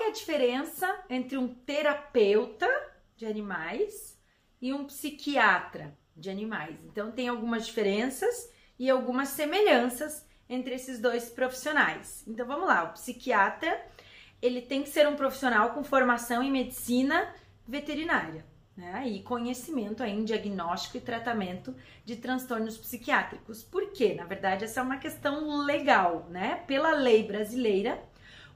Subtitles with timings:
[0.00, 2.66] que é a diferença entre um terapeuta
[3.18, 4.18] de animais
[4.58, 6.74] e um psiquiatra de animais?
[6.86, 12.24] Então, tem algumas diferenças e algumas semelhanças entre esses dois profissionais.
[12.26, 12.84] Então, vamos lá.
[12.84, 13.78] O psiquiatra,
[14.40, 17.34] ele tem que ser um profissional com formação em medicina
[17.68, 18.42] veterinária
[18.74, 21.76] né, e conhecimento em diagnóstico e tratamento
[22.06, 23.62] de transtornos psiquiátricos.
[23.62, 24.14] Por quê?
[24.14, 26.64] Na verdade, essa é uma questão legal, né?
[26.66, 28.02] Pela lei brasileira,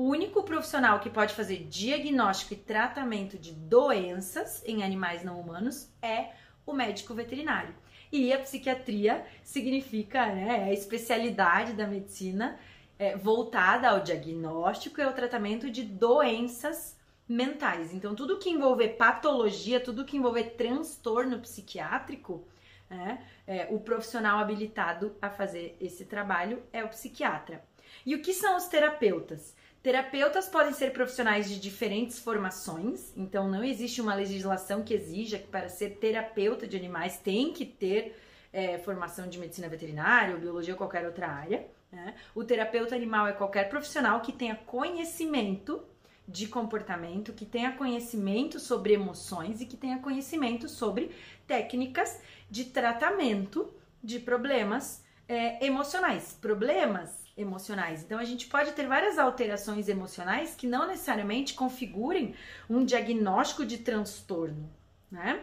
[0.00, 5.90] o único profissional que pode fazer diagnóstico e tratamento de doenças em animais não humanos
[6.00, 6.30] é
[6.64, 7.74] o médico veterinário.
[8.10, 12.58] E a psiquiatria significa né, a especialidade da medicina
[12.98, 17.92] é, voltada ao diagnóstico e ao tratamento de doenças mentais.
[17.92, 22.48] Então, tudo que envolver patologia, tudo que envolver transtorno psiquiátrico,
[22.88, 27.62] né, é, o profissional habilitado a fazer esse trabalho é o psiquiatra.
[28.06, 29.54] E o que são os terapeutas?
[29.82, 35.46] Terapeutas podem ser profissionais de diferentes formações, então não existe uma legislação que exija que
[35.46, 38.14] para ser terapeuta de animais tem que ter
[38.52, 41.66] é, formação de medicina veterinária ou biologia ou qualquer outra área.
[41.90, 42.14] Né?
[42.34, 45.82] O terapeuta animal é qualquer profissional que tenha conhecimento
[46.28, 51.10] de comportamento, que tenha conhecimento sobre emoções e que tenha conhecimento sobre
[51.46, 53.72] técnicas de tratamento
[54.04, 56.36] de problemas é, emocionais.
[56.38, 58.02] Problemas emocionais.
[58.02, 62.34] Então, a gente pode ter várias alterações emocionais que não necessariamente configurem
[62.68, 64.70] um diagnóstico de transtorno,
[65.10, 65.42] né?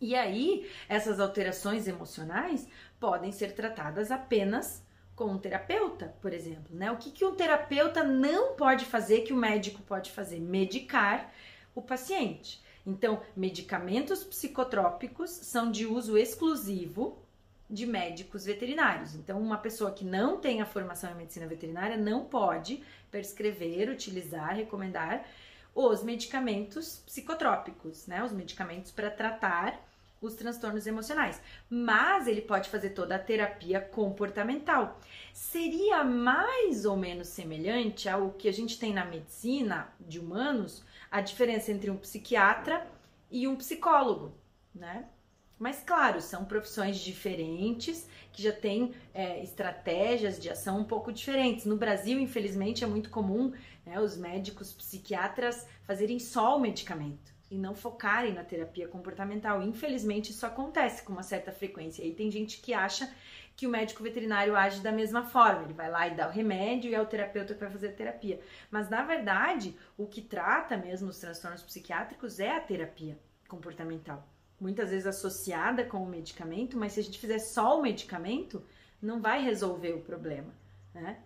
[0.00, 2.68] E aí, essas alterações emocionais
[3.00, 6.90] podem ser tratadas apenas com um terapeuta, por exemplo, né?
[6.90, 10.38] O que, que um terapeuta não pode fazer que o médico pode fazer?
[10.38, 11.32] Medicar
[11.74, 12.62] o paciente.
[12.86, 17.18] Então, medicamentos psicotrópicos são de uso exclusivo
[17.68, 19.14] de médicos veterinários.
[19.14, 24.54] Então, uma pessoa que não tem a formação em medicina veterinária não pode prescrever, utilizar,
[24.54, 25.26] recomendar
[25.74, 28.24] os medicamentos psicotrópicos, né?
[28.24, 29.84] Os medicamentos para tratar
[30.20, 34.98] os transtornos emocionais, mas ele pode fazer toda a terapia comportamental.
[35.32, 41.20] Seria mais ou menos semelhante ao que a gente tem na medicina de humanos, a
[41.20, 42.86] diferença entre um psiquiatra
[43.30, 44.32] e um psicólogo,
[44.74, 45.06] né?
[45.58, 51.64] Mas claro, são profissões diferentes que já têm é, estratégias de ação um pouco diferentes.
[51.64, 53.52] No Brasil, infelizmente, é muito comum
[53.84, 59.62] né, os médicos psiquiatras fazerem só o medicamento e não focarem na terapia comportamental.
[59.62, 62.04] Infelizmente, isso acontece com uma certa frequência.
[62.04, 63.10] E tem gente que acha
[63.56, 65.62] que o médico veterinário age da mesma forma.
[65.62, 67.92] Ele vai lá e dá o remédio e é o terapeuta que vai fazer a
[67.92, 68.40] terapia.
[68.70, 73.18] Mas, na verdade, o que trata mesmo os transtornos psiquiátricos é a terapia
[73.48, 74.35] comportamental.
[74.60, 78.62] Muitas vezes associada com o medicamento, mas se a gente fizer só o medicamento,
[79.02, 80.52] não vai resolver o problema,
[80.94, 81.18] né?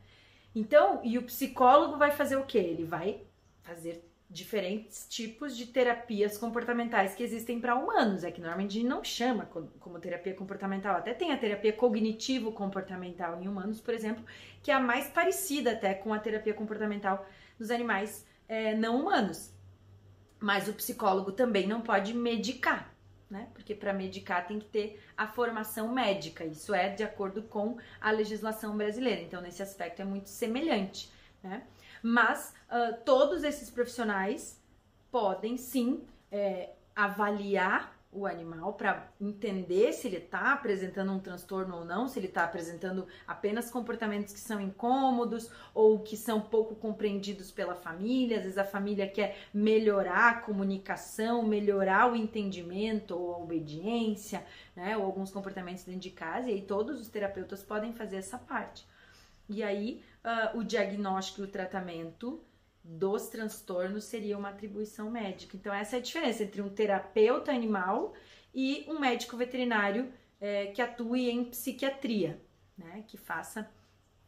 [0.54, 2.58] Então, e o psicólogo vai fazer o quê?
[2.58, 3.22] Ele vai
[3.62, 8.22] fazer diferentes tipos de terapias comportamentais que existem para humanos.
[8.22, 10.97] É que normalmente a gente não chama como terapia comportamental.
[10.97, 14.24] Até tem a terapia cognitivo-comportamental em humanos, por exemplo,
[14.62, 17.26] que é a mais parecida até com a terapia comportamental
[17.58, 19.52] dos animais é, não humanos.
[20.38, 22.94] Mas o psicólogo também não pode medicar,
[23.30, 23.48] né?
[23.54, 26.44] Porque para medicar tem que ter a formação médica.
[26.44, 29.20] Isso é de acordo com a legislação brasileira.
[29.20, 31.10] Então, nesse aspecto é muito semelhante,
[31.42, 31.62] né?
[32.02, 34.60] Mas uh, todos esses profissionais
[35.10, 36.02] podem sim
[36.32, 42.19] é, avaliar o animal para entender se ele está apresentando um transtorno ou não, se
[42.19, 48.38] ele está apresentando apenas comportamentos que são incômodos ou que são pouco compreendidos pela família.
[48.38, 54.44] Às vezes a família quer melhorar a comunicação, melhorar o entendimento ou a obediência,
[54.75, 58.38] né, ou alguns comportamentos dentro de casa, e aí todos os terapeutas podem fazer essa
[58.38, 58.84] parte.
[59.48, 62.41] E aí uh, o diagnóstico e o tratamento
[62.82, 65.56] dos transtornos seria uma atribuição médica.
[65.56, 68.14] Então, essa é a diferença entre um terapeuta animal
[68.54, 72.41] e um médico veterinário é, que atue em psiquiatria,
[72.76, 73.04] né?
[73.06, 73.70] Que faça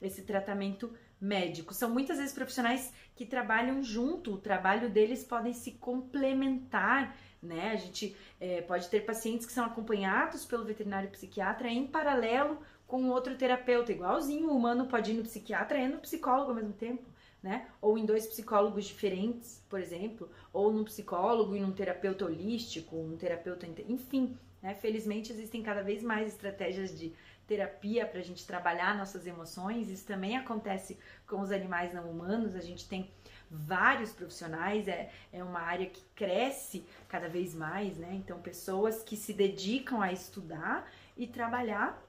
[0.00, 1.72] esse tratamento médico.
[1.72, 7.70] São muitas vezes profissionais que trabalham junto, o trabalho deles podem se complementar, né?
[7.70, 13.08] A gente é, pode ter pacientes que são acompanhados pelo veterinário psiquiatra em paralelo com
[13.08, 17.02] outro terapeuta, igualzinho o humano pode ir no psiquiatra e no psicólogo ao mesmo tempo,
[17.42, 17.66] né?
[17.80, 23.16] Ou em dois psicólogos diferentes, por exemplo, ou num psicólogo e num terapeuta holístico, um
[23.16, 24.74] terapeuta, enfim, né?
[24.74, 27.12] Felizmente existem cada vez mais estratégias de
[27.46, 29.90] terapia para a gente trabalhar nossas emoções.
[29.90, 30.96] Isso também acontece
[31.26, 32.54] com os animais não humanos.
[32.54, 33.10] A gente tem
[33.50, 38.14] vários profissionais, é, é uma área que cresce cada vez mais, né?
[38.14, 42.00] Então, pessoas que se dedicam a estudar e trabalhar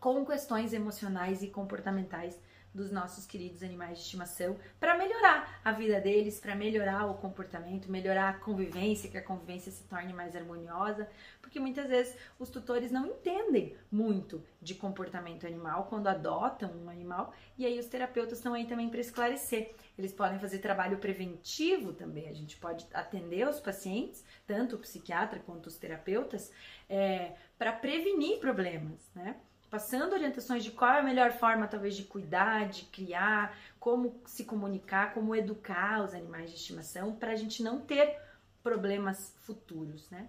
[0.00, 2.38] com questões emocionais e comportamentais
[2.74, 7.90] dos nossos queridos animais de estimação para melhorar a vida deles, para melhorar o comportamento,
[7.90, 11.08] melhorar a convivência, que a convivência se torne mais harmoniosa,
[11.40, 17.32] porque muitas vezes os tutores não entendem muito de comportamento animal quando adotam um animal,
[17.56, 19.74] e aí os terapeutas estão aí também para esclarecer.
[19.96, 25.38] Eles podem fazer trabalho preventivo também, a gente pode atender os pacientes, tanto o psiquiatra
[25.38, 26.52] quanto os terapeutas,
[26.88, 29.36] é, para prevenir problemas, né?
[29.74, 34.44] Passando orientações de qual é a melhor forma, talvez, de cuidar, de criar, como se
[34.44, 38.16] comunicar, como educar os animais de estimação, para a gente não ter
[38.62, 40.28] problemas futuros, né?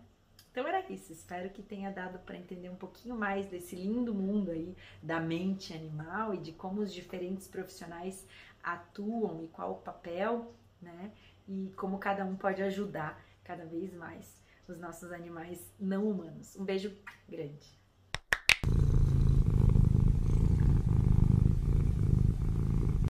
[0.49, 4.49] Então era isso, espero que tenha dado para entender um pouquinho mais desse lindo mundo
[4.49, 8.25] aí da mente animal e de como os diferentes profissionais
[8.63, 11.11] atuam e qual o papel, né?
[11.47, 16.55] E como cada um pode ajudar cada vez mais os nossos animais não humanos.
[16.55, 16.91] Um beijo
[17.29, 17.84] grande.